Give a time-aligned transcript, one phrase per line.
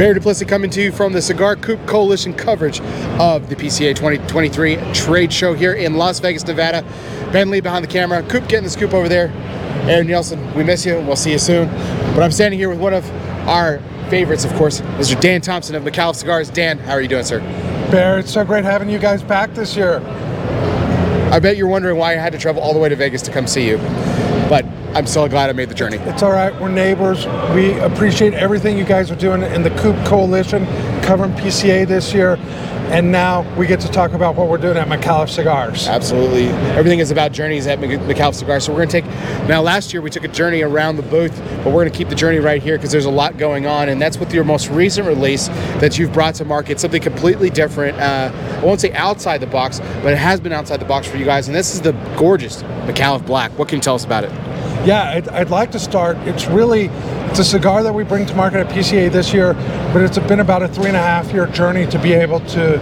[0.00, 2.80] Barry Duplessis coming to you from the Cigar Coop Coalition coverage
[3.20, 6.82] of the PCA 2023 trade show here in Las Vegas, Nevada.
[7.32, 9.30] Ben Lee behind the camera, Coop getting the scoop over there.
[9.90, 10.94] Aaron Nielsen, we miss you.
[11.00, 11.68] We'll see you soon.
[12.14, 13.06] But I'm standing here with one of
[13.46, 13.78] our
[14.08, 15.20] favorites, of course, Mr.
[15.20, 16.48] Dan Thompson of Micallef Cigars.
[16.48, 17.40] Dan, how are you doing, sir?
[17.90, 19.98] Bear, it's so great having you guys back this year.
[21.30, 23.30] I bet you're wondering why I had to travel all the way to Vegas to
[23.30, 23.76] come see you.
[24.50, 24.64] But
[24.96, 25.98] I'm so glad I made the journey.
[25.98, 26.52] It's all right.
[26.60, 27.24] We're neighbors.
[27.54, 30.66] We appreciate everything you guys are doing in the Coop Coalition
[31.02, 32.34] covering PCA this year.
[32.90, 35.86] And now we get to talk about what we're doing at Micallef Cigars.
[35.86, 36.48] Absolutely.
[36.76, 38.64] Everything is about journeys at Micallef Cigars.
[38.64, 41.38] So we're going to take, now last year we took a journey around the booth,
[41.58, 43.88] but we're going to keep the journey right here because there's a lot going on.
[43.88, 45.46] And that's with your most recent release
[45.78, 47.96] that you've brought to market, something completely different.
[47.96, 51.16] Uh, I won't say outside the box, but it has been outside the box for
[51.16, 51.46] you guys.
[51.46, 53.56] And this is the gorgeous Micallef Black.
[53.56, 54.49] What can you tell us about it?
[54.84, 56.16] Yeah, I'd, I'd, like to start.
[56.26, 56.86] It's really
[57.28, 59.52] it's a cigar that we bring to market at PCA this year,
[59.92, 62.76] but it's been about a three and a half year journey to be able to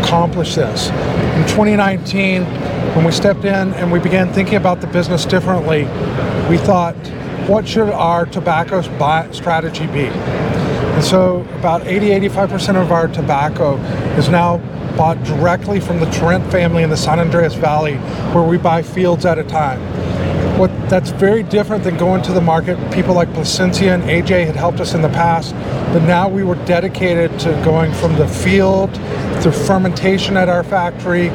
[0.00, 0.90] accomplish this.
[0.90, 2.44] In 2019,
[2.94, 5.86] when we stepped in and we began thinking about the business differently,
[6.48, 6.94] we thought,
[7.48, 8.80] what should our tobacco
[9.32, 10.06] strategy be?
[10.06, 13.74] And so about 80, 85% of our tobacco
[14.16, 14.58] is now
[14.96, 17.96] bought directly from the Turrent family in the San Andreas Valley,
[18.34, 19.80] where we buy fields at a time
[20.60, 22.76] what that's very different than going to the market.
[22.92, 25.54] People like Plasencia and AJ had helped us in the past,
[25.94, 28.94] but now we were dedicated to going from the field
[29.40, 31.30] through fermentation at our factory,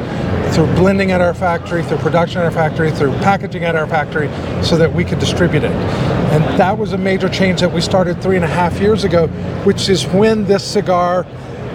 [0.52, 4.28] through blending at our factory, through production at our factory, through packaging at our factory,
[4.62, 5.72] so that we could distribute it.
[5.72, 9.26] And that was a major change that we started three and a half years ago,
[9.64, 11.26] which is when this cigar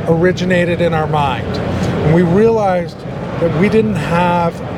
[0.07, 1.57] originated in our mind.
[1.57, 4.70] And we realized that we didn't have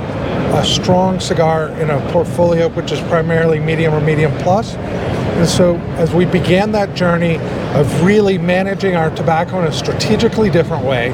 [0.53, 4.75] a strong cigar in a portfolio which is primarily medium or medium plus.
[4.75, 7.37] And so as we began that journey
[7.73, 11.09] of really managing our tobacco in a strategically different way,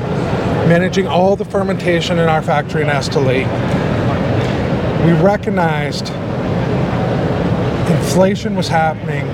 [0.68, 3.46] managing all the fermentation in our factory in Esteli,
[5.06, 6.10] we recognized
[7.90, 9.26] inflation was happening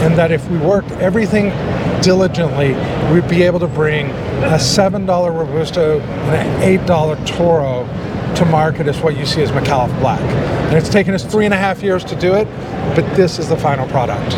[0.00, 1.50] and that if we worked everything
[2.00, 2.72] diligently,
[3.12, 4.06] we'd be able to bring
[4.44, 7.84] a $7 Robusto and an $8 Toro
[8.36, 10.20] to market is what you see as Micallef Black.
[10.20, 12.46] And it's taken us three and a half years to do it,
[12.94, 14.34] but this is the final product.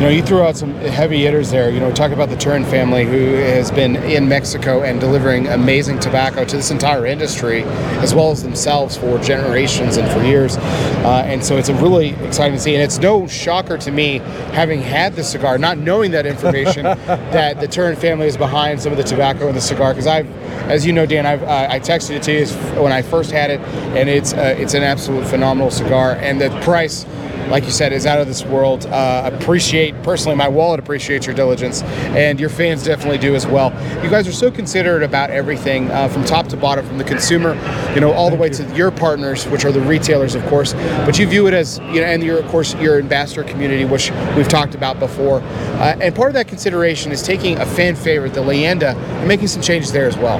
[0.00, 1.68] You know, you threw out some heavy hitters there.
[1.68, 5.98] You know, talk about the Turrent family who has been in Mexico and delivering amazing
[5.98, 7.64] tobacco to this entire industry,
[8.00, 10.56] as well as themselves for generations and for years.
[10.56, 12.74] Uh, and so it's a really exciting to see.
[12.74, 14.20] And it's no shocker to me,
[14.54, 18.92] having had the cigar, not knowing that information, that the Turrent family is behind some
[18.92, 19.92] of the tobacco in the cigar.
[19.92, 20.30] Because I've,
[20.70, 22.46] as you know, Dan, I've, uh, I texted it to you
[22.82, 23.60] when I first had it,
[23.94, 26.12] and it's uh, it's an absolute phenomenal cigar.
[26.12, 27.04] And the price
[27.50, 28.86] like you said, is out of this world.
[28.86, 33.70] Uh, appreciate personally, my wallet appreciates your diligence, and your fans definitely do as well.
[34.02, 37.54] You guys are so considerate about everything uh, from top to bottom, from the consumer,
[37.94, 38.70] you know, all Thank the way you.
[38.70, 40.72] to your partners, which are the retailers, of course.
[40.72, 44.10] But you view it as, you know, and your, of course, your ambassador community, which
[44.36, 45.40] we've talked about before.
[45.40, 49.48] Uh, and part of that consideration is taking a fan favorite, the Leyenda, and making
[49.48, 50.38] some changes there as well.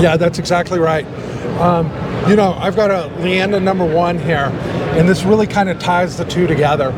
[0.00, 1.06] Yeah, that's exactly right.
[1.60, 1.86] Um,
[2.28, 4.50] you know, I've got a Leyenda number one here,
[4.96, 6.92] and this really kind of ties the two together.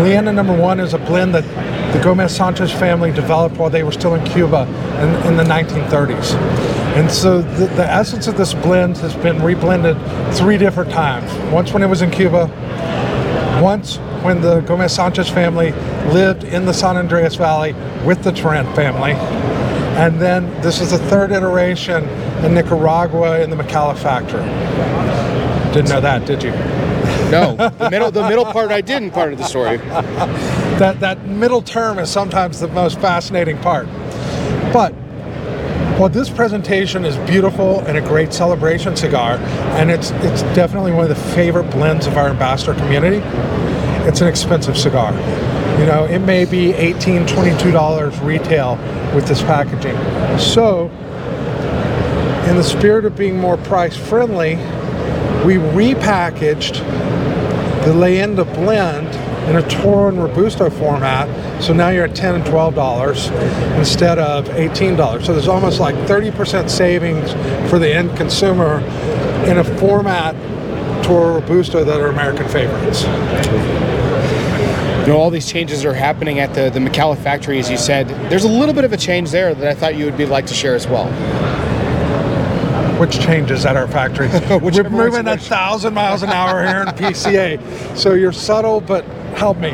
[0.00, 1.44] Leyenda number one is a blend that
[1.92, 4.62] the Gomez Sanchez family developed while they were still in Cuba
[5.00, 6.34] in, in the 1930s.
[6.96, 9.96] And so the, the, essence of this blend has been reblended
[10.34, 11.32] three different times.
[11.52, 12.46] Once when it was in Cuba,
[13.62, 15.72] once when the Gomez Sanchez family
[16.12, 17.72] lived in the San Andreas Valley
[18.04, 19.12] with the Turrent family,
[19.98, 22.08] and then this is the third iteration
[22.44, 24.44] in Nicaragua in the Micallef factory.
[25.74, 26.52] Didn't know that, did you?
[27.30, 29.76] No, the middle the middle part I didn't part of the story.
[30.78, 33.86] that that middle term is sometimes the most fascinating part.
[34.72, 34.94] But
[35.98, 39.38] well, this presentation is beautiful and a great celebration cigar,
[39.78, 43.18] and it's it's definitely one of the favorite blends of our ambassador community.
[44.06, 45.12] It's an expensive cigar.
[45.78, 48.76] You know, it may be $18, $22 retail
[49.14, 49.96] with this packaging.
[50.36, 50.88] So,
[52.48, 54.56] in the spirit of being more price friendly,
[55.46, 56.78] we repackaged
[57.84, 59.06] the Leyenda blend
[59.48, 61.62] in a Toro and Robusto format.
[61.62, 63.28] So now you're at 10 and 12 dollars
[63.78, 65.26] instead of 18 dollars.
[65.26, 67.32] So there's almost like 30% savings
[67.70, 68.80] for the end consumer
[69.46, 70.34] in a format
[71.04, 73.04] Toro Robusto that are American favorites
[75.08, 78.08] know, all these changes are happening at the, the Micallef factory, as you said.
[78.30, 80.46] There's a little bit of a change there that I thought you would be like
[80.46, 81.06] to share as well.
[82.98, 84.28] Which changes at our factory?
[84.58, 87.96] We're moving a thousand miles an hour here in PCA.
[87.96, 89.04] So you're subtle, but
[89.36, 89.70] help me.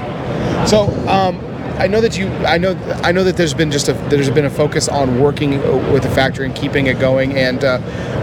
[0.66, 1.40] So, um,
[1.78, 2.28] I know that you.
[2.46, 2.76] I know.
[3.02, 5.58] I know that there's been just a there's been a focus on working
[5.92, 7.80] with the factory and keeping it going, and uh,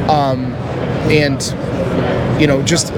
[0.10, 0.54] um,
[1.12, 1.42] and
[2.40, 2.94] you know just.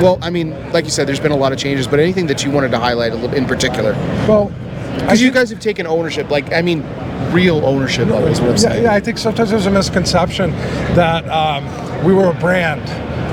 [0.00, 2.42] Well, I mean, like you said, there's been a lot of changes, but anything that
[2.44, 3.92] you wanted to highlight a little in particular?
[4.26, 4.50] Well,
[4.94, 6.84] Because you guys have taken ownership, like I mean,
[7.32, 8.82] real ownership of it is what I'm Yeah, saying.
[8.84, 10.50] yeah, I think sometimes there's a misconception
[10.94, 11.64] that um,
[12.04, 12.82] we were a brand,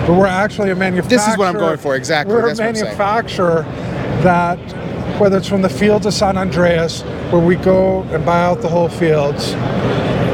[0.08, 1.18] but we're actually a manufacturer.
[1.18, 2.36] This is what I'm going for, exactly.
[2.36, 2.86] We're That's a what I'm saying.
[2.86, 3.62] manufacturer
[4.24, 4.58] that,
[5.20, 8.70] whether it's from the fields of San Andreas, where we go and buy out the
[8.70, 9.52] whole fields,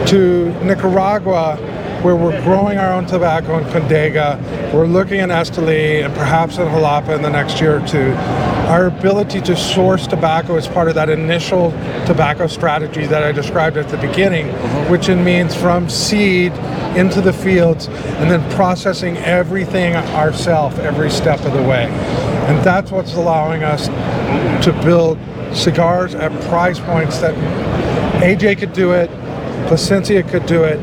[0.09, 1.57] to Nicaragua,
[2.03, 4.37] where we're growing our own tobacco in Condega,
[4.73, 8.11] we're looking in Esteli and perhaps in Jalapa in the next year or two.
[8.67, 11.71] Our ability to source tobacco is part of that initial
[12.05, 14.91] tobacco strategy that I described at the beginning, mm-hmm.
[14.91, 16.51] which it means from seed
[16.97, 21.85] into the fields and then processing everything ourselves every step of the way.
[21.85, 23.87] And that's what's allowing us
[24.65, 25.17] to build
[25.53, 27.33] cigars at price points that
[28.21, 29.09] AJ could do it,
[29.67, 30.79] Plasencia could do it,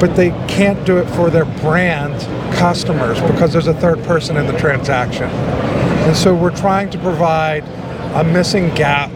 [0.00, 2.20] but they can't do it for their brand
[2.54, 5.28] customers because there's a third person in the transaction.
[5.28, 7.64] And so we're trying to provide
[8.14, 9.10] a missing gap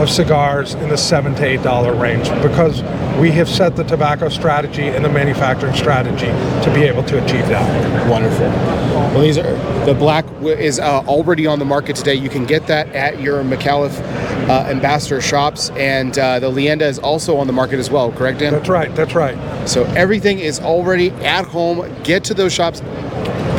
[0.00, 2.82] of cigars in the seven to eight dollar range because
[3.18, 6.26] we have set the tobacco strategy and the manufacturing strategy
[6.64, 8.10] to be able to achieve that.
[8.10, 8.48] Wonderful.
[8.48, 12.14] Well, these are the black is uh, already on the market today.
[12.14, 14.00] You can get that at your Micallef
[14.48, 18.10] uh, ambassador shops, and uh, the Leyenda is also on the market as well.
[18.12, 18.52] Correct, Dan?
[18.52, 18.94] That's right.
[18.94, 19.68] That's right.
[19.68, 21.94] So everything is already at home.
[22.02, 22.80] Get to those shops.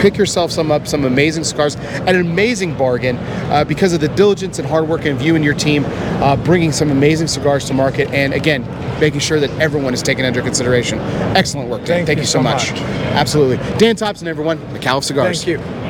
[0.05, 3.17] Pick yourself some up, some amazing cigars at an amazing bargain
[3.49, 6.71] uh, because of the diligence and hard work of you and your team uh, bringing
[6.71, 8.07] some amazing cigars to market.
[8.11, 8.61] And again,
[8.99, 10.99] making sure that everyone is taken under consideration.
[11.35, 12.05] Excellent work, Dan.
[12.05, 12.69] Thank you you so much.
[12.69, 12.81] much.
[12.81, 13.57] Absolutely.
[13.79, 15.43] Dan Thompson, everyone, the Micallef Cigars.
[15.43, 15.84] Thank you.